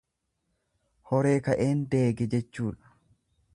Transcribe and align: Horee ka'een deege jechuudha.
Horee 1.09 1.35
ka'een 1.49 1.85
deege 1.93 2.29
jechuudha. 2.35 2.97